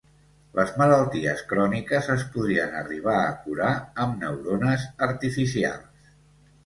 [0.59, 3.69] Les malalties cròniques es podrien arribar a curar
[4.07, 6.13] amb neurones artificials